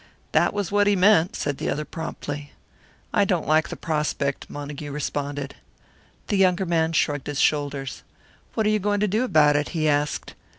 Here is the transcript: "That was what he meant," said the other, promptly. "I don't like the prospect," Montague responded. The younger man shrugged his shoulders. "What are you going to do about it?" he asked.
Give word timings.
"That 0.31 0.51
was 0.51 0.71
what 0.71 0.87
he 0.87 0.95
meant," 0.95 1.35
said 1.35 1.59
the 1.59 1.69
other, 1.69 1.85
promptly. 1.85 2.53
"I 3.13 3.23
don't 3.23 3.47
like 3.47 3.69
the 3.69 3.75
prospect," 3.75 4.49
Montague 4.49 4.89
responded. 4.89 5.53
The 6.25 6.37
younger 6.37 6.65
man 6.65 6.93
shrugged 6.93 7.27
his 7.27 7.39
shoulders. 7.39 8.01
"What 8.55 8.65
are 8.65 8.71
you 8.71 8.79
going 8.79 9.01
to 9.01 9.07
do 9.07 9.23
about 9.23 9.55
it?" 9.55 9.69
he 9.77 9.87
asked. 9.87 10.33